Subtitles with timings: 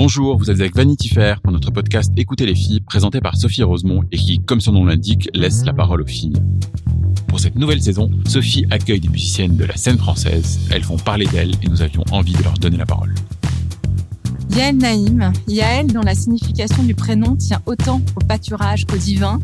[0.00, 3.64] Bonjour, vous êtes avec Vanity Fair pour notre podcast Écoutez les filles, présenté par Sophie
[3.64, 6.40] Rosemont et qui, comme son nom l'indique, laisse la parole aux filles.
[7.26, 10.60] Pour cette nouvelle saison, Sophie accueille des musiciennes de la scène française.
[10.70, 13.12] Elles font parler d'elles et nous avions envie de leur donner la parole.
[14.54, 19.40] Yael Naïm, Yael dont la signification du prénom tient autant au pâturage qu'au divin,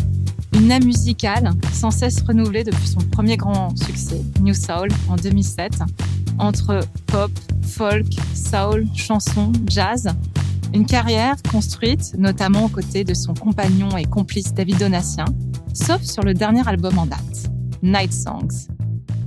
[0.57, 5.81] une âme musicale sans cesse renouvelée depuis son premier grand succès, New Soul, en 2007,
[6.39, 7.33] entre pop,
[7.63, 10.09] folk, soul, chanson, jazz.
[10.75, 15.27] Une carrière construite notamment aux côtés de son compagnon et complice David Donatien,
[15.73, 17.49] sauf sur le dernier album en date,
[17.81, 18.67] Night Songs.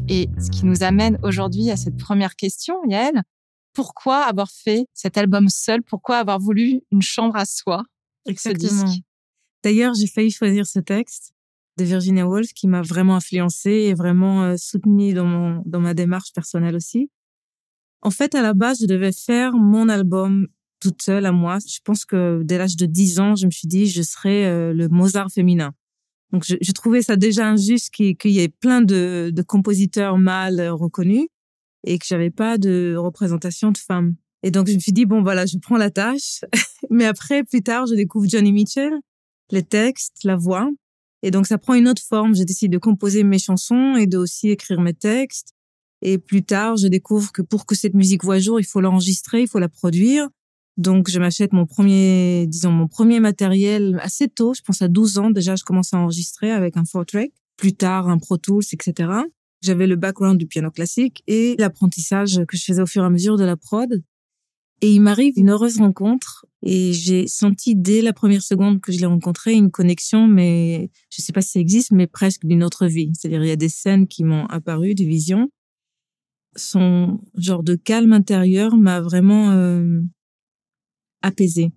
[0.09, 3.23] Et ce qui nous amène aujourd'hui à cette première question, Yael,
[3.71, 5.83] pourquoi avoir fait cet album seul?
[5.83, 7.83] Pourquoi avoir voulu une chambre à soi
[8.25, 8.83] ce Exactement.
[8.83, 9.03] disque?
[9.63, 11.33] D'ailleurs, j'ai failli choisir ce texte
[11.77, 15.93] de Virginia Woolf qui m'a vraiment influencée et vraiment euh, soutenue dans mon dans ma
[15.93, 17.09] démarche personnelle aussi.
[18.01, 20.47] En fait, à la base, je devais faire mon album
[20.79, 21.57] toute seule à moi.
[21.65, 24.73] Je pense que dès l'âge de 10 ans, je me suis dit je serais euh,
[24.73, 25.73] le Mozart féminin.
[26.31, 31.27] Donc, je, trouvais ça déjà injuste qu'il y ait plein de, compositeurs mâles reconnus
[31.85, 34.15] et que j'avais pas de représentation de femmes.
[34.43, 36.41] Et donc, je me suis dit, bon, voilà, je prends la tâche.
[36.89, 38.93] Mais après, plus tard, je découvre Johnny Mitchell,
[39.51, 40.69] les textes, la voix.
[41.23, 42.35] Et donc, ça prend une autre forme.
[42.35, 45.53] Je décide de composer mes chansons et de aussi écrire mes textes.
[46.01, 49.41] Et plus tard, je découvre que pour que cette musique voit jour, il faut l'enregistrer,
[49.41, 50.27] il faut la produire.
[50.77, 54.53] Donc, je m'achète mon premier, disons, mon premier matériel assez tôt.
[54.53, 55.31] Je pense à 12 ans.
[55.31, 57.31] Déjà, je commence à enregistrer avec un four track.
[57.57, 59.09] Plus tard, un Pro Tools, etc.
[59.61, 63.09] J'avais le background du piano classique et l'apprentissage que je faisais au fur et à
[63.09, 64.03] mesure de la prod.
[64.81, 68.99] Et il m'arrive une heureuse rencontre et j'ai senti dès la première seconde que je
[68.99, 72.85] l'ai rencontré une connexion, mais je sais pas si ça existe, mais presque d'une autre
[72.85, 73.11] vie.
[73.15, 75.49] C'est-à-dire, il y a des scènes qui m'ont apparu, des visions.
[76.55, 80.01] Son genre de calme intérieur m'a vraiment euh,
[81.27, 81.71] apaisé.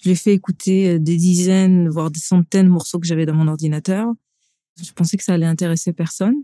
[0.00, 3.26] Je lui ai fait écouter euh, des dizaines, voire des centaines de morceaux que j'avais
[3.26, 4.06] dans mon ordinateur.
[4.80, 6.36] Je pensais que ça allait intéresser personne.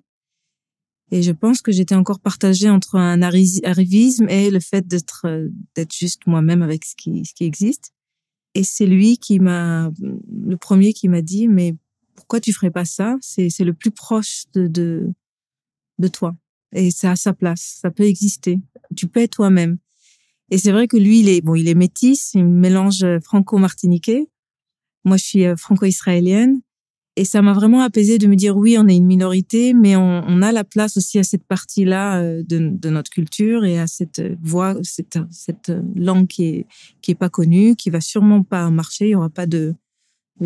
[1.10, 5.26] Et je pense que j'étais encore partagée entre un arri- arrivisme et le fait d'être
[5.26, 7.92] euh, d'être juste moi-même avec ce qui existe.
[8.54, 11.74] Et c'est lui qui m'a le premier qui m'a dit mais
[12.14, 13.16] pourquoi tu ferais pas ça?
[13.20, 15.12] C'est c'est le plus proche de de
[15.98, 16.34] de toi
[16.72, 17.78] et c'est à sa place.
[17.80, 18.58] Ça peut exister.
[18.96, 19.78] Tu peux être toi-même.
[20.54, 24.28] Et c'est vrai que lui il est bon il est métis, il mélange franco-martiniquais.
[25.04, 26.60] Moi je suis euh, franco-israélienne
[27.16, 30.42] et ça m'a vraiment apaisé de me dire oui, on est une minorité, mais on,
[30.42, 34.76] a la place aussi à cette partie-là euh, de, notre culture et à cette voix,
[34.84, 36.66] cette, langue qui est
[37.02, 39.06] qui est pas connue, qui va sûrement pas marcher.
[39.06, 39.74] Il y aura pas de,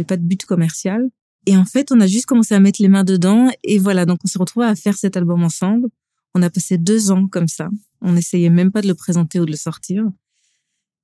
[0.06, 1.10] pas de but commercial.
[1.44, 4.06] Et en fait, on a juste commencé à mettre les mains dedans et voilà.
[4.06, 5.90] Donc, on s'est retrouvés à faire cet album ensemble.
[6.34, 7.68] On a passé deux ans comme ça.
[8.00, 10.04] On n'essayait même pas de le présenter ou de le sortir.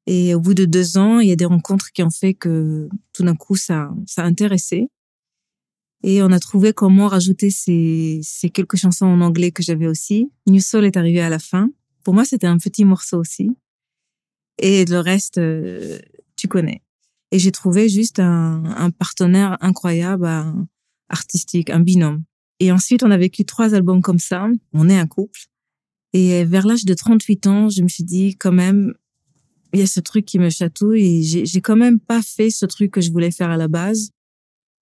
[0.06, 2.88] Et au bout de deux ans, il y a des rencontres qui ont fait que
[3.12, 4.88] tout d'un coup, ça, ça a intéressé.
[6.02, 10.30] Et on a trouvé comment rajouter ces, ces quelques chansons en anglais que j'avais aussi.
[10.46, 11.70] New Soul est arrivé à la fin.
[12.04, 13.50] Pour moi, c'était un petit morceau aussi.
[14.58, 15.98] Et le reste, euh,
[16.36, 16.82] tu connais.
[17.30, 20.28] Et j'ai trouvé juste un, un partenaire incroyable,
[21.08, 22.24] artistique, un binôme.
[22.60, 24.46] Et ensuite, on a vécu trois albums comme ça.
[24.74, 25.40] On est un couple.
[26.14, 28.94] Et vers l'âge de 38 ans, je me suis dit, quand même,
[29.72, 32.64] il y a ce truc qui me chatouille et j'ai quand même pas fait ce
[32.66, 34.10] truc que je voulais faire à la base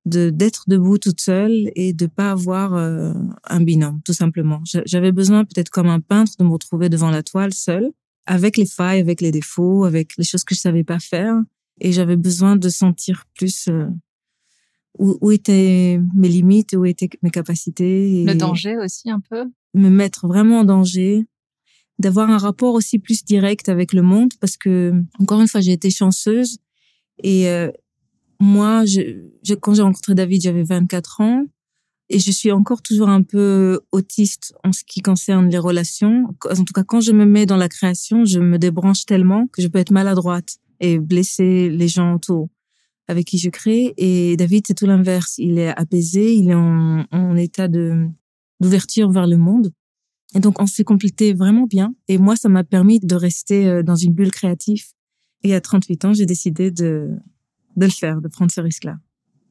[0.05, 3.15] de d'être debout toute seule et de pas avoir euh,
[3.49, 4.61] un binôme tout simplement.
[4.67, 7.91] J'a- J'avais besoin peut-être comme un peintre de me retrouver devant la toile seule
[8.27, 11.35] avec les failles, avec les défauts, avec les choses que je savais pas faire.
[11.81, 13.87] Et j'avais besoin de sentir plus euh,
[14.99, 19.45] où, où étaient mes limites, où étaient mes capacités et Le danger aussi un peu?
[19.75, 21.27] me mettre vraiment en danger,
[22.03, 25.73] d'avoir un rapport aussi plus direct avec le monde parce que encore une fois j'ai
[25.73, 26.59] été chanceuse
[27.23, 27.71] et euh,
[28.41, 29.01] moi je,
[29.43, 31.45] je- quand j'ai rencontré David j'avais 24 ans
[32.11, 36.25] et je suis encore toujours un peu autiste en ce qui concerne les relations.
[36.51, 39.63] En tout cas quand je me mets dans la création je me débranche tellement que
[39.63, 42.49] je peux être maladroite et blesser les gens autour
[43.09, 43.95] avec qui je crée.
[43.97, 45.35] Et David c'est tout l'inverse.
[45.39, 48.07] Il est apaisé il est en, en état de
[48.61, 49.73] d'ouverture vers le monde
[50.35, 51.95] Et donc, on s'est complété vraiment bien.
[52.09, 54.85] Et moi, ça m'a permis de rester euh, dans une bulle créative.
[55.43, 57.11] Et à 38 ans, j'ai décidé de,
[57.77, 58.97] de le faire, de prendre ce risque-là,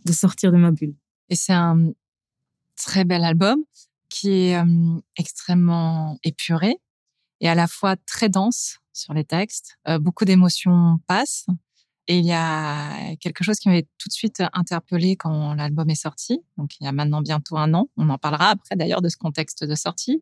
[0.06, 0.96] de sortir de ma bulle.
[1.30, 1.92] Et c'est un
[2.76, 3.60] très bel album
[4.10, 6.76] qui est euh, extrêmement épuré
[7.40, 9.78] et à la fois très dense sur les textes.
[9.88, 11.46] Euh, beaucoup d'émotions passent.
[12.08, 15.96] Et il y a quelque chose qui m'avait tout de suite interpellé quand l'album est
[15.96, 16.40] sorti.
[16.58, 17.90] Donc, il y a maintenant bientôt un an.
[17.96, 20.22] On en parlera après d'ailleurs de ce contexte de sortie.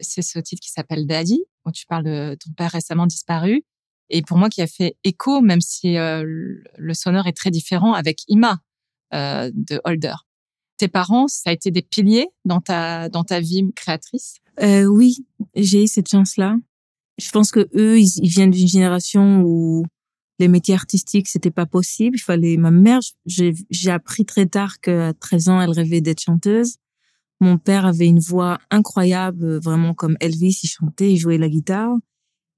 [0.00, 3.64] C'est ce titre qui s'appelle Daddy, où tu parles de ton père récemment disparu.
[4.10, 6.24] Et pour moi, qui a fait écho, même si euh,
[6.76, 8.58] le sonore est très différent avec Ima
[9.14, 10.14] euh, de Holder.
[10.78, 14.36] Tes parents, ça a été des piliers dans ta dans ta vie créatrice?
[14.62, 16.56] Euh, Oui, j'ai eu cette chance-là.
[17.18, 19.84] Je pense que eux, ils, ils viennent d'une génération où
[20.38, 22.16] les métiers artistiques, c'était pas possible.
[22.16, 22.56] Il fallait.
[22.56, 26.76] Ma mère, j'ai appris très tard qu'à 13 ans, elle rêvait d'être chanteuse.
[27.40, 30.60] Mon père avait une voix incroyable, vraiment comme Elvis.
[30.62, 31.96] Il chantait, il jouait la guitare.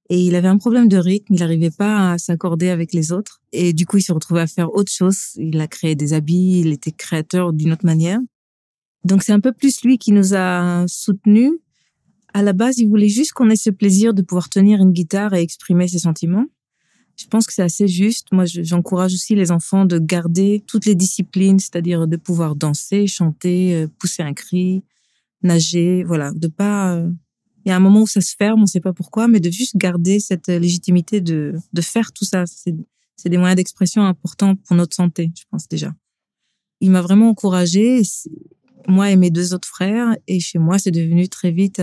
[0.08, 3.40] Et il avait un problème de rythme, il n'arrivait pas à s'accorder avec les autres.
[3.52, 5.34] Et du coup, il se retrouvait à faire autre chose.
[5.36, 8.18] Il a créé des habits, il était créateur d'une autre manière.
[9.04, 11.52] Donc c'est un peu plus lui qui nous a soutenus.
[12.34, 15.32] À la base, il voulait juste qu'on ait ce plaisir de pouvoir tenir une guitare
[15.34, 16.46] et exprimer ses sentiments.
[17.20, 18.28] Je pense que c'est assez juste.
[18.32, 23.74] Moi, j'encourage aussi les enfants de garder toutes les disciplines, c'est-à-dire de pouvoir danser, chanter,
[23.74, 24.82] euh, pousser un cri,
[25.42, 27.10] nager, voilà, de pas euh,
[27.66, 29.38] il y a un moment où ça se ferme, on ne sait pas pourquoi, mais
[29.38, 32.44] de juste garder cette légitimité de, de faire tout ça.
[32.46, 35.94] C'est des moyens d'expression importants pour notre santé, je pense déjà.
[36.80, 38.00] Il m'a vraiment encouragée,
[38.88, 41.82] moi et mes deux autres frères, et chez moi, c'est devenu très vite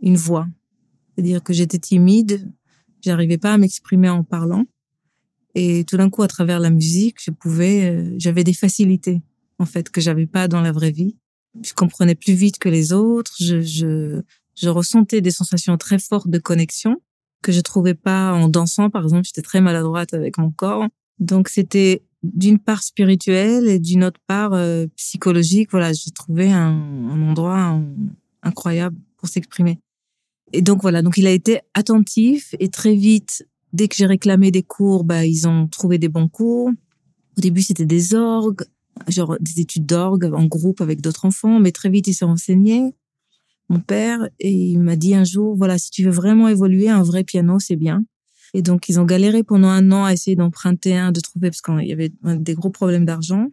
[0.00, 0.48] une voix.
[1.14, 2.50] C'est-à-dire que j'étais timide,
[3.02, 4.64] j'arrivais pas à m'exprimer en parlant,
[5.54, 9.22] et tout d'un coup, à travers la musique, je pouvais, euh, j'avais des facilités
[9.58, 11.16] en fait que j'avais pas dans la vraie vie.
[11.62, 13.34] Je comprenais plus vite que les autres.
[13.38, 14.22] Je, je,
[14.54, 16.96] je ressentais des sensations très fortes de connexion
[17.42, 19.24] que je trouvais pas en dansant, par exemple.
[19.26, 20.86] J'étais très maladroite avec mon corps.
[21.18, 25.68] Donc, c'était d'une part spirituelle et d'une autre part euh, psychologique.
[25.72, 26.70] Voilà, j'ai trouvé un,
[27.10, 27.80] un endroit
[28.42, 29.78] incroyable pour s'exprimer.
[30.52, 31.02] Et donc, voilà.
[31.02, 35.24] Donc, il a été attentif et très vite, dès que j'ai réclamé des cours, bah,
[35.24, 36.70] ils ont trouvé des bons cours.
[37.38, 38.64] Au début, c'était des orgues,
[39.08, 42.94] genre des études d'orgue en groupe avec d'autres enfants, mais très vite, il s'est renseigné
[43.68, 47.02] mon père et il m'a dit un jour, voilà, si tu veux vraiment évoluer, un
[47.02, 48.04] vrai piano, c'est bien.
[48.54, 51.62] Et donc, ils ont galéré pendant un an à essayer d'emprunter un, de trouver, parce
[51.62, 53.48] qu'il y avait des gros problèmes d'argent.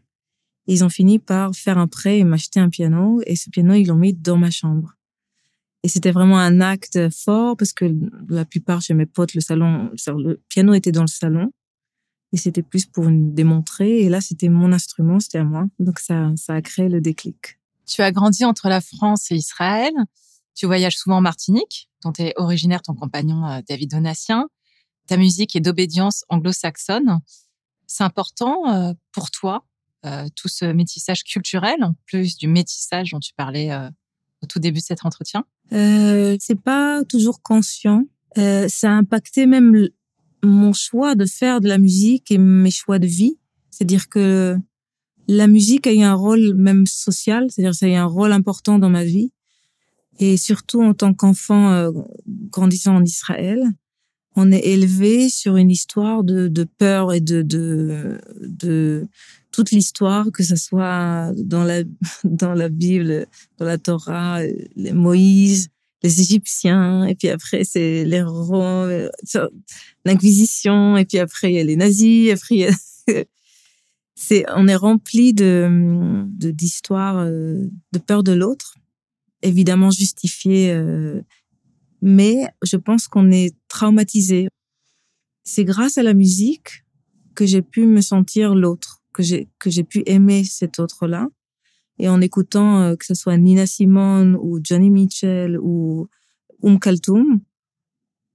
[0.67, 3.21] Ils ont fini par faire un prêt et m'acheter un piano.
[3.25, 4.93] Et ce piano, ils l'ont mis dans ma chambre.
[5.83, 7.85] Et c'était vraiment un acte fort parce que
[8.27, 11.51] la plupart chez mes potes, le salon, le piano était dans le salon.
[12.31, 14.01] Et c'était plus pour démontrer.
[14.01, 15.65] Et là, c'était mon instrument, c'était à moi.
[15.79, 17.59] Donc, ça, ça a créé le déclic.
[17.87, 19.93] Tu as grandi entre la France et Israël.
[20.53, 24.47] Tu voyages souvent en Martinique, dont est originaire ton compagnon euh, David Donatien.
[25.07, 27.19] Ta musique est d'obédience anglo-saxonne.
[27.87, 29.65] C'est important euh, pour toi,
[30.05, 33.71] euh, tout ce métissage culturel, en plus du métissage dont tu parlais
[34.43, 35.45] au tout début de cet entretien?
[35.73, 38.05] Euh, C'est pas toujours conscient.
[38.35, 39.89] ça a impacté même
[40.43, 43.37] mon choix de faire de la musique et mes choix de vie.
[43.69, 44.57] C'est-à-dire que
[45.27, 48.79] la musique a eu un rôle même social, c'est-à-dire ça a eu un rôle important
[48.79, 49.31] dans ma vie.
[50.19, 51.91] Et surtout en tant qu'enfant euh,
[52.25, 53.63] grandissant en Israël,
[54.35, 59.07] on est élevé sur une histoire de, de peur et de, de, de
[59.51, 61.83] toute l'histoire, que ce soit dans la,
[62.23, 63.27] dans la Bible,
[63.57, 64.41] dans la Torah,
[64.75, 65.69] les Moïse,
[66.03, 69.09] les Égyptiens, et puis après c'est les Romains,
[70.05, 72.71] l'Inquisition, et puis après il y a les nazis, après il y a
[74.55, 78.75] on est rempli de d'histoires euh, de, peur de l'autre,
[79.41, 81.21] évidemment justifiées, euh,
[82.01, 84.47] mais je pense qu'on est traumatisé.
[85.43, 86.85] C'est grâce à la musique
[87.35, 91.27] que j'ai pu me sentir l'autre, que j'ai que j'ai pu aimer cet autre-là.
[91.97, 96.07] Et en écoutant euh, que ce soit Nina Simone ou Johnny Mitchell ou
[96.61, 97.41] Um Kaltoum,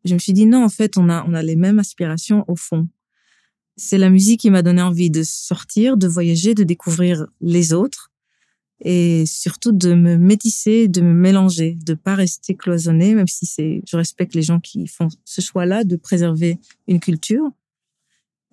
[0.05, 2.57] je me suis dit non, en fait, on a on a les mêmes aspirations au
[2.57, 2.89] fond
[3.77, 8.13] c'est la musique qui m'a donné envie de sortir, de voyager, de découvrir les autres
[8.81, 13.83] et surtout de me métisser, de me mélanger, de pas rester cloisonné, même si c'est,
[13.87, 17.51] je respecte les gens qui font ce choix-là de préserver une culture.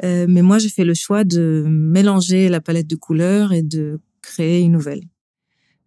[0.03, 3.99] Euh, mais moi, j'ai fait le choix de mélanger la palette de couleurs et de
[4.21, 5.03] créer une nouvelle.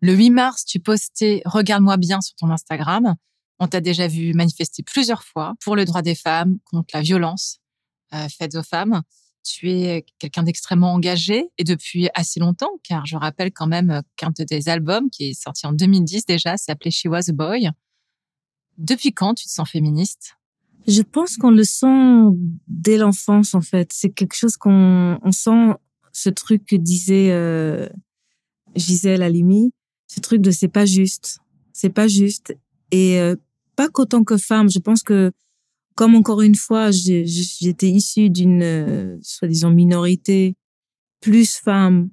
[0.01, 3.15] Le 8 mars, tu postais Regarde-moi bien sur ton Instagram.
[3.59, 7.61] On t'a déjà vu manifester plusieurs fois pour le droit des femmes, contre la violence
[8.13, 9.03] euh, faite aux femmes
[9.45, 14.31] tu es quelqu'un d'extrêmement engagé et depuis assez longtemps, car je rappelle quand même qu'un
[14.31, 17.71] de tes albums qui est sorti en 2010 déjà s'appelait She Was a Boy.
[18.79, 20.37] Depuis quand tu te sens féministe?
[20.87, 22.37] Je pense qu'on le sent
[22.67, 23.91] dès l'enfance, en fait.
[23.93, 25.75] C'est quelque chose qu'on on sent,
[26.13, 27.89] ce truc que disait euh,
[28.77, 29.73] Gisèle Halimi,
[30.09, 31.39] ce truc de c'est pas juste,
[31.73, 32.57] c'est pas juste.
[32.91, 33.37] Et euh,
[33.77, 35.33] pas qu'autant que femme, je pense que
[35.95, 40.57] comme encore une fois, j'étais issue d'une euh, soi-disant minorité,
[41.21, 42.11] plus femme,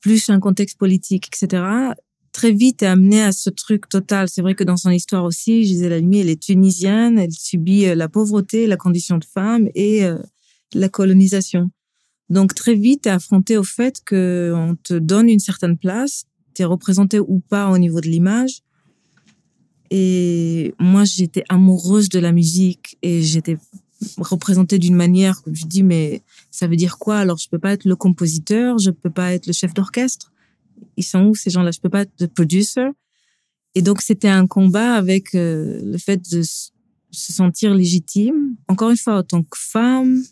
[0.00, 1.64] plus un contexte politique, etc.
[2.32, 4.28] Très vite est amené à ce truc total.
[4.28, 7.94] C'est vrai que dans son histoire aussi, Gisèle Halimi, elle est tunisienne, elle subit euh,
[7.94, 10.18] la pauvreté, la condition de femme et euh,
[10.72, 11.70] la colonisation.
[12.28, 16.24] Donc très vite, est affronté au fait que on te donne une certaine place,
[16.54, 18.62] t'es représenté ou pas au niveau de l'image,
[19.90, 20.25] et
[21.06, 23.56] j'étais amoureuse de la musique et j'étais
[24.18, 27.18] représentée d'une manière que je dis, mais ça veut dire quoi?
[27.18, 30.32] Alors, je peux pas être le compositeur, je peux pas être le chef d'orchestre.
[30.96, 31.70] Ils sont où ces gens-là?
[31.70, 32.86] Je peux pas être le producer.
[33.74, 38.56] Et donc, c'était un combat avec euh, le fait de se sentir légitime.
[38.68, 40.22] Encore une fois, en tant que femme,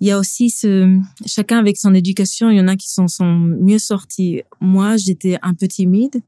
[0.00, 3.06] il y a aussi ce, chacun avec son éducation, il y en a qui sont
[3.24, 4.42] mieux sortis.
[4.60, 6.22] Moi, j'étais un peu timide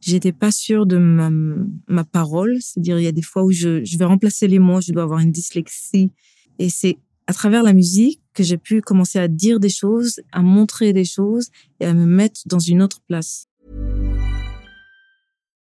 [0.00, 2.56] j'étais pas sûre de ma, parole.
[2.60, 5.20] C'est-à-dire, il y a des fois où je vais remplacer les mots, je dois avoir
[5.20, 6.10] une dyslexie.
[6.58, 10.42] Et c'est à travers la musique que j'ai pu commencer à dire des choses, à
[10.42, 11.48] montrer des choses
[11.80, 13.48] et à me mettre dans une autre place.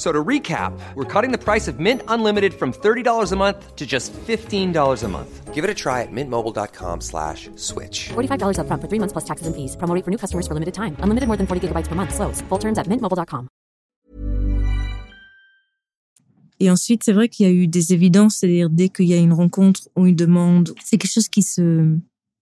[0.00, 3.86] So to recap, we're cutting the price of Mint Unlimited from $30 a month to
[3.86, 4.72] just $15
[5.04, 5.52] a month.
[5.52, 8.08] Give it a try at mintmobile.com slash switch.
[8.08, 9.76] $45 up front for three months plus taxes and fees.
[9.76, 10.96] Promo for new customers for limited time.
[11.00, 12.14] Unlimited more than 40 gigabytes per month.
[12.14, 12.40] Slows.
[12.48, 13.48] Full terms at mintmobile.com.
[16.60, 19.18] Et ensuite, c'est vrai qu'il y a eu des évidences, c'est-à-dire dès qu'il y a
[19.18, 21.94] une rencontre ou une demande, c'est quelque chose qui se,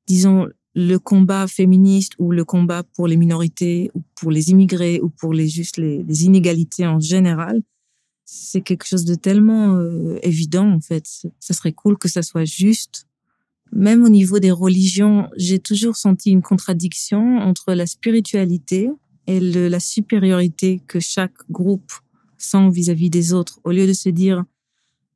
[0.06, 5.08] disons, le combat féministe ou le combat pour les minorités ou pour les immigrés ou
[5.08, 7.62] pour les juste les, inégalités en général,
[8.24, 11.04] c'est quelque chose de tellement euh, évident en fait.
[11.40, 13.08] Ça serait cool que ça soit juste.
[13.72, 18.88] Même au niveau des religions, j'ai toujours senti une contradiction entre la spiritualité
[19.26, 21.92] et la supériorité que chaque groupe
[22.38, 23.58] sent vis-à-vis -vis des autres.
[23.64, 24.44] Au lieu de se dire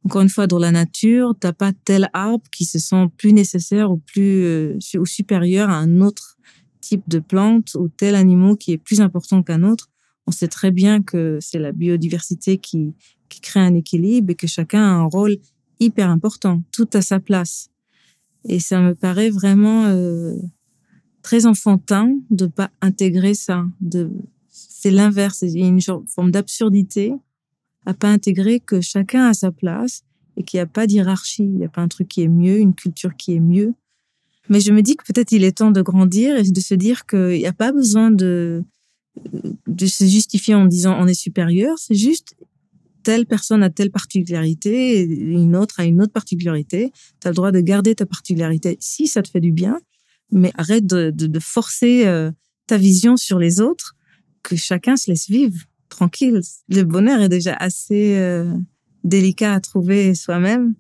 [0.05, 3.91] encore une fois, dans la nature, t'as pas tel arbre qui se sent plus nécessaire
[3.91, 6.39] ou plus euh, ou supérieur à un autre
[6.81, 9.91] type de plante ou tel animal qui est plus important qu'un autre.
[10.27, 12.95] On sait très bien que c'est la biodiversité qui,
[13.29, 15.37] qui crée un équilibre et que chacun a un rôle
[15.79, 17.71] hyper important, tout à sa place.
[18.45, 20.35] Et ça me paraît vraiment euh,
[21.23, 23.65] très enfantin de pas intégrer ça.
[23.81, 24.11] De,
[24.49, 27.15] c'est l'inverse, il y a une forme d'absurdité
[27.87, 30.03] à pas intégrer que chacun a sa place
[30.37, 32.59] et qu'il n'y a pas d'hierarchie, il n'y a pas un truc qui est mieux,
[32.59, 33.75] une culture qui est mieux.
[34.49, 37.07] Mais je me dis que peut-être il est temps de grandir et de se dire
[37.07, 38.65] qu'il n'y a pas besoin de,
[39.67, 42.35] de se justifier en disant on est supérieur, c'est juste
[43.03, 46.93] telle personne a telle particularité, une autre a une autre particularité.
[47.21, 49.81] Tu as le droit de garder ta particularité si ça te fait du bien,
[50.31, 52.31] mais arrête de, de, de forcer euh,
[52.67, 53.97] ta vision sur les autres,
[54.43, 56.41] que chacun se laisse vivre tranquille.
[56.69, 58.53] Le bonheur est déjà assez euh,
[59.05, 60.75] délicat à trouver soi-même.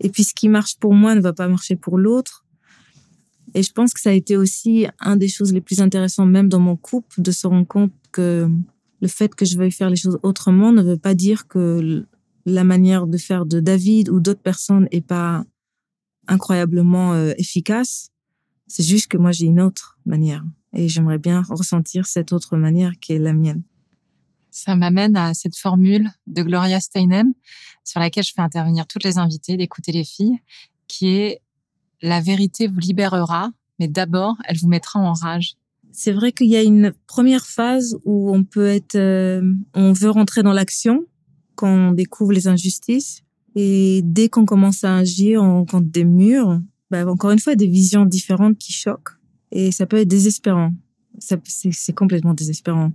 [0.00, 2.44] Et puis ce qui marche pour moi ne va pas marcher pour l'autre.
[3.54, 6.48] Et je pense que ça a été aussi un des choses les plus intéressantes, même
[6.48, 8.48] dans mon couple, de se rendre compte que
[9.00, 12.04] le fait que je veuille faire les choses autrement ne veut pas dire que
[12.46, 15.44] la manière de faire de David ou d'autres personnes est pas
[16.26, 18.10] incroyablement euh, efficace.
[18.66, 22.98] C'est juste que moi j'ai une autre manière et j'aimerais bien ressentir cette autre manière
[22.98, 23.62] qui est la mienne.
[24.56, 27.34] Ça m'amène à cette formule de Gloria Steinem
[27.82, 30.38] sur laquelle je fais intervenir toutes les invités d'écouter les filles,
[30.86, 31.40] qui est
[32.02, 35.56] la vérité vous libérera, mais d'abord elle vous mettra en rage.
[35.90, 39.42] C'est vrai qu'il y a une première phase où on peut être, euh,
[39.74, 41.04] on veut rentrer dans l'action
[41.56, 43.22] quand on découvre les injustices.
[43.56, 46.60] Et dès qu'on commence à agir, on rencontre des murs,
[46.92, 49.18] bah, encore une fois, des visions différentes qui choquent.
[49.50, 50.72] Et ça peut être désespérant.
[51.18, 52.92] C'est complètement désespérant.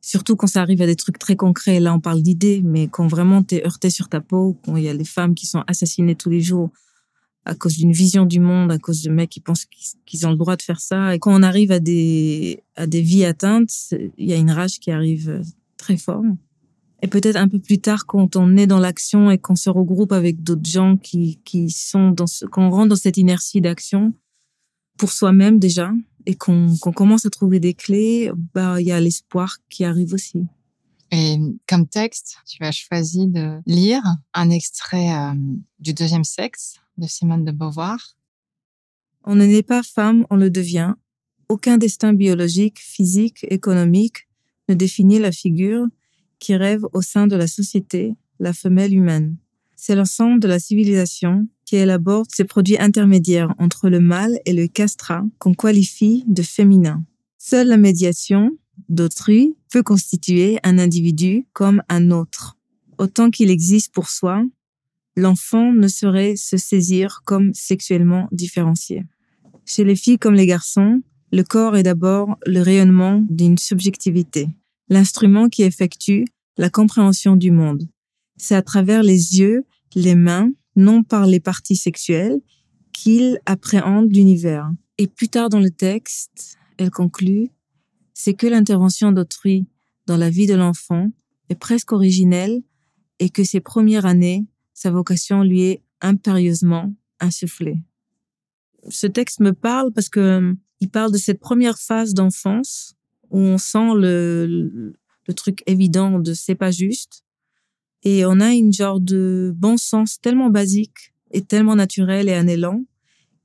[0.00, 1.80] Surtout quand ça arrive à des trucs très concrets.
[1.80, 4.88] Là, on parle d'idées, mais quand vraiment t'es heurté sur ta peau, quand il y
[4.88, 6.70] a les femmes qui sont assassinées tous les jours
[7.44, 9.66] à cause d'une vision du monde, à cause de mecs qui pensent
[10.06, 11.14] qu'ils ont le droit de faire ça.
[11.14, 13.72] Et quand on arrive à des, à des vies atteintes,
[14.18, 15.42] il y a une rage qui arrive
[15.76, 16.24] très fort.
[17.02, 20.12] Et peut-être un peu plus tard, quand on est dans l'action et qu'on se regroupe
[20.12, 24.12] avec d'autres gens qui, qui sont dans ce, quand on rentre dans cette inertie d'action,
[24.98, 25.92] pour soi-même déjà,
[26.26, 30.46] et qu'on commence à trouver des clés, bah il y a l'espoir qui arrive aussi.
[31.12, 35.34] Et comme texte, tu as choisi de lire un extrait euh,
[35.80, 38.16] du deuxième sexe de Simone de Beauvoir.
[39.24, 40.94] On ne naît pas femme, on le devient.
[41.48, 44.28] Aucun destin biologique, physique, économique
[44.68, 45.86] ne définit la figure
[46.38, 49.36] qui rêve au sein de la société, la femelle humaine.
[49.76, 54.66] C'est l'ensemble de la civilisation qui élabore ces produits intermédiaires entre le mâle et le
[54.66, 57.04] castrat qu'on qualifie de féminin.
[57.38, 58.58] Seule la médiation
[58.88, 62.58] d'autrui peut constituer un individu comme un autre.
[62.98, 64.42] Autant qu'il existe pour soi,
[65.16, 69.04] l'enfant ne saurait se saisir comme sexuellement différencié.
[69.64, 71.00] Chez les filles comme les garçons,
[71.30, 74.48] le corps est d'abord le rayonnement d'une subjectivité,
[74.88, 76.24] l'instrument qui effectue
[76.56, 77.88] la compréhension du monde.
[78.38, 79.62] C'est à travers les yeux,
[79.94, 80.50] les mains,
[80.80, 82.40] non par les parties sexuelles,
[82.92, 84.70] qu'il appréhende l'univers.
[84.98, 87.50] Et plus tard dans le texte, elle conclut,
[88.14, 89.66] c'est que l'intervention d'autrui
[90.06, 91.08] dans la vie de l'enfant
[91.48, 92.62] est presque originelle
[93.18, 97.78] et que ses premières années, sa vocation lui est impérieusement insufflée.
[98.88, 102.94] Ce texte me parle parce que euh, il parle de cette première phase d'enfance
[103.28, 104.94] où on sent le,
[105.26, 107.22] le truc évident de c'est pas juste
[108.02, 112.46] et on a une genre de bon sens tellement basique et tellement naturel et un
[112.46, 112.84] élan.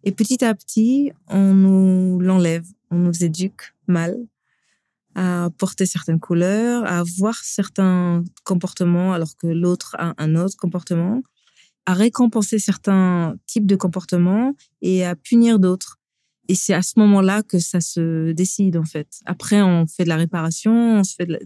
[0.03, 4.17] Et petit à petit, on nous l'enlève, on nous éduque mal
[5.15, 11.21] à porter certaines couleurs, à avoir certains comportements alors que l'autre a un autre comportement,
[11.85, 15.99] à récompenser certains types de comportements et à punir d'autres.
[16.47, 19.07] Et c'est à ce moment-là que ça se décide, en fait.
[19.25, 21.39] Après, on fait de la réparation, on se fait, de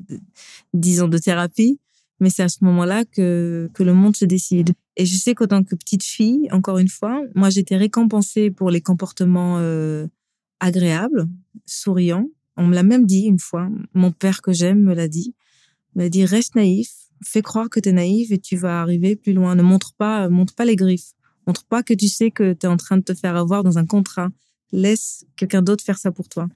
[0.74, 1.80] disons, de thérapie
[2.20, 4.72] mais c'est à ce moment-là que, que le monde se décide.
[4.98, 8.70] Et je sais qu'en tant que petite fille, encore une fois, moi j'étais récompensée pour
[8.70, 10.08] les comportements euh,
[10.60, 11.28] agréables,
[11.66, 12.28] souriants.
[12.58, 15.34] On me l'a même dit une fois, mon père que j'aime me l'a dit.
[15.96, 16.92] Il m'a dit reste naïf,
[17.24, 19.56] fais croire que tu es naïf et tu vas arriver plus loin.
[19.56, 21.14] Ne montre pas, montre pas les griffes.
[21.48, 23.78] Montre pas que tu sais que tu es en train de te faire avoir dans
[23.78, 24.30] un contrat.
[24.72, 26.48] Laisse quelqu'un d'autre faire ça pour toi.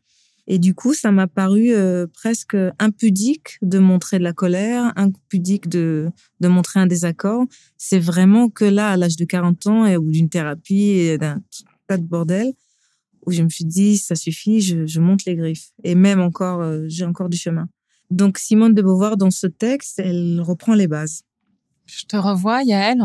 [0.47, 5.69] Et du coup, ça m'a paru euh, presque impudique de montrer de la colère, impudique
[5.69, 6.09] de,
[6.41, 7.45] de montrer un désaccord.
[7.77, 11.41] C'est vraiment que là, à l'âge de 40 ans, ou d'une thérapie d'un
[11.87, 12.53] tas de bordel,
[13.25, 15.71] où je me suis dit, ça suffit, je, monte les griffes.
[15.83, 17.67] Et même encore, euh, j'ai encore du chemin.
[18.09, 21.23] Donc, Simone de Beauvoir, dans ce texte, elle reprend les bases.
[21.85, 23.01] Je te revois, Yael,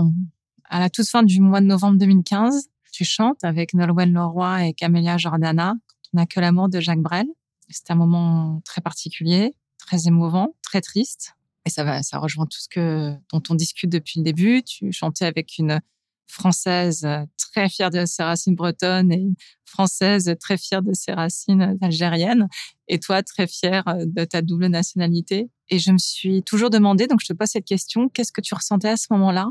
[0.64, 2.68] à la toute fin du mois de novembre 2015.
[2.92, 5.74] Tu chantes avec Nolwenn Leroy et Camélia Jordana
[6.14, 7.26] n'a que l'amour de Jacques Brel.
[7.68, 11.34] C'est un moment très particulier, très émouvant, très triste.
[11.64, 14.62] Et ça va, ça rejoint tout ce dont on discute depuis le début.
[14.62, 15.80] Tu chantais avec une
[16.26, 21.76] française très fière de ses racines bretonnes et une française très fière de ses racines
[21.80, 22.48] algériennes.
[22.86, 25.50] Et toi, très fière de ta double nationalité.
[25.68, 28.54] Et je me suis toujours demandé, donc je te pose cette question, qu'est-ce que tu
[28.54, 29.50] ressentais à ce moment-là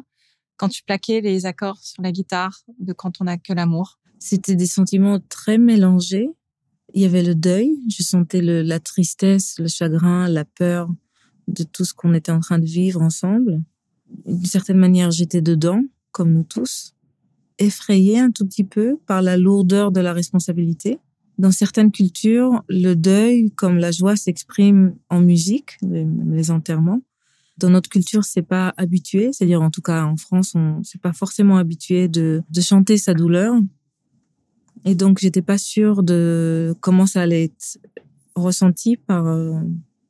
[0.55, 3.99] quand tu plaquais les accords sur la guitare de Quand on n'a que l'amour?
[4.19, 6.29] C'était des sentiments très mélangés
[6.93, 10.89] il y avait le deuil, je sentais la tristesse, le chagrin, la peur
[11.47, 13.61] de tout ce qu'on était en train de vivre ensemble.
[14.25, 16.93] D'une certaine manière, j'étais dedans, comme nous tous,
[17.59, 20.99] effrayée un tout petit peu par la lourdeur de la responsabilité.
[21.37, 27.01] Dans certaines cultures, le deuil, comme la joie, s'exprime en musique, les, enterrements.
[27.57, 31.13] Dans notre culture, c'est pas habitué, c'est-à-dire en tout cas en France, on c'est pas
[31.13, 33.55] forcément habitué de chanter sa douleur.
[34.87, 37.77] Et donc, j'étais pas sûre de comment ça allait être
[38.35, 39.59] ressenti par, euh,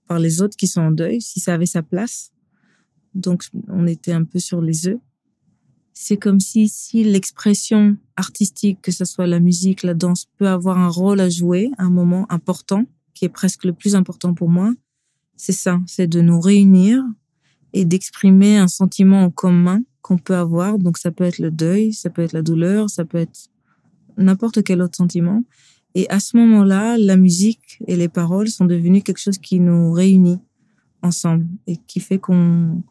[0.07, 2.31] par les autres qui sont en deuil, si ça avait sa place.
[3.15, 4.99] Donc, on était un peu sur les œufs.
[5.93, 10.77] C'est comme si, si l'expression artistique, que ce soit la musique, la danse, peut avoir
[10.77, 12.85] un rôle à jouer, un moment important,
[13.15, 14.71] qui est presque le plus important pour moi,
[15.37, 17.03] c'est ça, c'est de nous réunir
[17.73, 20.77] et d'exprimer un sentiment en commun qu'on peut avoir.
[20.77, 23.49] Donc, ça peut être le deuil, ça peut être la douleur, ça peut être
[24.17, 25.43] n'importe quel autre sentiment.
[25.95, 29.91] Et à ce moment-là, la musique et les paroles sont devenues quelque chose qui nous
[29.91, 30.39] réunit
[31.01, 32.83] ensemble et qui fait qu'on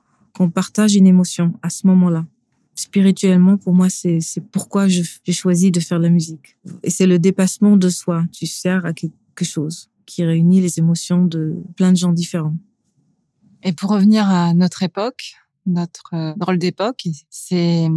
[0.55, 2.27] partage une émotion à ce moment-là.
[2.75, 4.21] Spirituellement, pour moi, c'est
[4.53, 6.57] pourquoi j'ai choisi de faire la musique.
[6.83, 8.25] Et c'est le dépassement de soi.
[8.33, 12.57] Tu sers à quelque chose qui réunit les émotions de plein de gens différents.
[13.63, 15.35] Et pour revenir à notre époque,
[15.67, 17.89] notre euh, drôle d'époque, c'est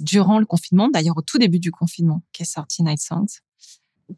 [0.00, 3.40] durant le confinement, d'ailleurs au tout début du confinement, qu'est sorti Night Songs.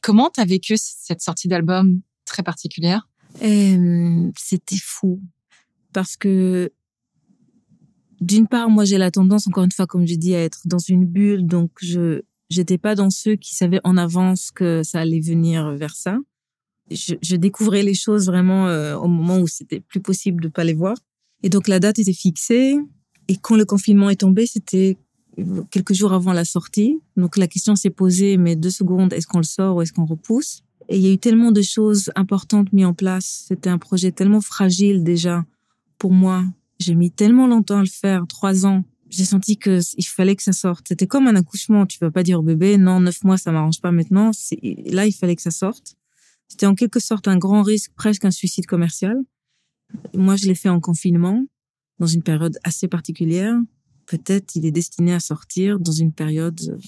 [0.00, 3.08] Comment t'as vécu cette sortie d'album très particulière?
[3.34, 5.20] C'était fou
[5.92, 6.72] parce que
[8.20, 10.78] d'une part, moi j'ai la tendance, encore une fois, comme je dis, à être dans
[10.78, 15.20] une bulle, donc je j'étais pas dans ceux qui savaient en avance que ça allait
[15.20, 16.18] venir vers ça.
[16.90, 20.64] Je, je découvrais les choses vraiment euh, au moment où c'était plus possible de pas
[20.64, 20.96] les voir.
[21.44, 22.76] Et donc la date était fixée.
[23.28, 24.98] Et quand le confinement est tombé, c'était
[25.70, 26.98] quelques jours avant la sortie.
[27.16, 30.06] Donc la question s'est posée, mais deux secondes, est-ce qu'on le sort ou est-ce qu'on
[30.06, 30.62] repousse?
[30.88, 33.44] Et il y a eu tellement de choses importantes mises en place.
[33.48, 35.44] C'était un projet tellement fragile déjà
[35.98, 36.44] pour moi.
[36.80, 38.84] J'ai mis tellement longtemps à le faire, trois ans.
[39.08, 40.86] J'ai senti que il fallait que ça sorte.
[40.88, 41.84] C'était comme un accouchement.
[41.86, 44.30] Tu vas pas dire au bébé, non, neuf mois, ça m'arrange pas maintenant.
[44.86, 45.96] Là, il fallait que ça sorte.
[46.48, 49.16] C'était en quelque sorte un grand risque, presque un suicide commercial.
[50.14, 51.44] Moi, je l'ai fait en confinement,
[51.98, 53.56] dans une période assez particulière.
[54.10, 56.78] Peut-être il est destiné à sortir dans une période euh,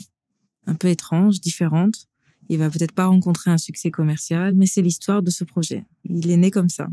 [0.66, 2.08] un peu étrange, différente.
[2.48, 5.84] Il va peut-être pas rencontrer un succès commercial, mais c'est l'histoire de ce projet.
[6.04, 6.88] Il est né comme ça.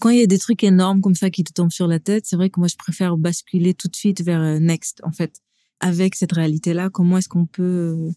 [0.00, 2.26] Quand il y a des trucs énormes comme ça qui te tombent sur la tête,
[2.26, 5.00] c'est vrai que moi je préfère basculer tout de suite vers euh, next.
[5.04, 5.40] En fait,
[5.78, 8.10] avec cette réalité-là, comment est-ce qu'on peut euh,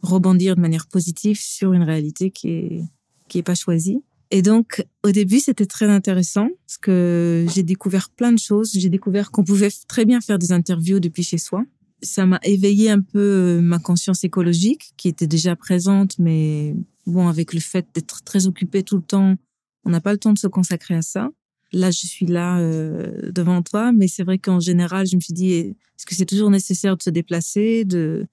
[0.00, 2.82] rebondir de manière positive sur une réalité qui est
[3.28, 4.02] qui est pas choisie?
[4.30, 8.72] Et donc, au début, c'était très intéressant parce que j'ai découvert plein de choses.
[8.74, 11.64] J'ai découvert qu'on pouvait très bien faire des interviews depuis chez soi.
[12.02, 16.74] Ça m'a éveillé un peu euh, ma conscience écologique qui était déjà présente, mais
[17.06, 19.36] bon, avec le fait d'être très occupé tout le temps,
[19.84, 21.30] on n'a pas le temps de se consacrer à ça.
[21.72, 25.34] Là, je suis là euh, devant toi, mais c'est vrai qu'en général, je me suis
[25.34, 28.26] dit, est-ce que c'est toujours nécessaire de se déplacer, de,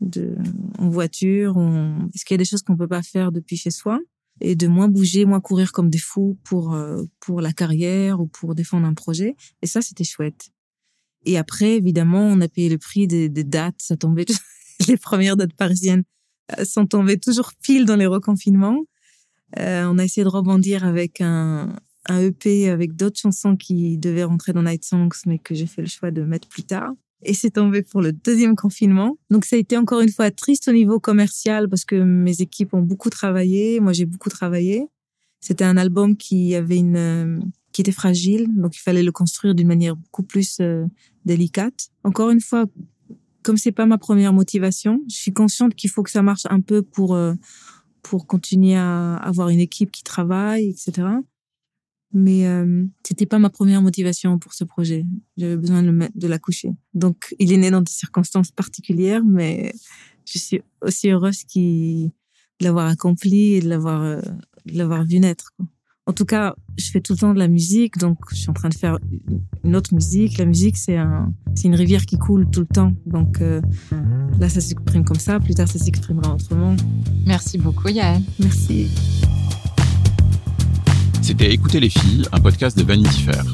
[0.00, 0.34] de
[0.78, 1.56] en voiture,
[2.14, 4.00] est-ce qu'il y a des choses qu'on peut pas faire depuis chez soi?
[4.40, 8.26] Et de moins bouger, moins courir comme des fous pour euh, pour la carrière ou
[8.26, 9.36] pour défendre un projet.
[9.62, 10.50] Et ça, c'était chouette.
[11.24, 13.76] Et après, évidemment, on a payé le prix des, dates.
[13.78, 14.26] Ça tombait,
[14.88, 16.04] les premières dates parisiennes
[16.58, 18.82] euh, sont tombées toujours pile dans les reconfinements.
[19.58, 21.76] Euh, on a essayé de rebondir avec un,
[22.08, 25.82] un EP avec d'autres chansons qui devaient rentrer dans Night Songs, mais que j'ai fait
[25.82, 29.16] le choix de mettre plus tard et c'est tombé pour le deuxième confinement.
[29.30, 32.74] Donc ça a été encore une fois triste au niveau commercial parce que mes équipes
[32.74, 34.86] ont beaucoup travaillé, moi j'ai beaucoup travaillé.
[35.40, 37.38] C'était un album qui avait une euh,
[37.72, 40.86] qui était fragile, donc il fallait le construire d'une manière beaucoup plus euh,
[41.24, 41.90] délicate.
[42.04, 42.64] Encore une fois,
[43.42, 46.60] comme c'est pas ma première motivation, je suis consciente qu'il faut que ça marche un
[46.60, 47.34] peu pour euh,
[48.02, 51.08] pour continuer à avoir une équipe qui travaille, etc.
[52.12, 55.04] Mais euh, c'était pas ma première motivation pour ce projet.
[55.36, 56.72] J'avais besoin de, de l'accoucher.
[56.94, 59.72] Donc, il est né dans des circonstances particulières, mais
[60.24, 62.10] je suis aussi heureuse de
[62.60, 64.20] l'avoir accompli et de l'avoir, euh,
[64.66, 65.52] de l'avoir vu naître.
[65.56, 65.66] Quoi.
[66.08, 68.52] En tout cas, je fais tout le temps de la musique, donc je suis en
[68.52, 68.98] train de faire
[69.64, 70.38] une autre musique.
[70.38, 72.92] La musique, c'est un, c'est une rivière qui coule tout le temps.
[73.06, 73.60] Donc euh,
[74.38, 75.40] là, ça s'exprime comme ça.
[75.40, 76.76] Plus tard, ça s'exprimera autrement.
[77.26, 78.22] Merci beaucoup, Yael.
[78.38, 78.88] Merci.
[81.26, 83.44] C'était Écouter les filles, un podcast de Vanity Fair.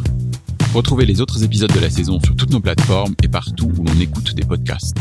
[0.75, 3.99] Retrouvez les autres épisodes de la saison sur toutes nos plateformes et partout où l'on
[3.99, 4.99] écoute des podcasts.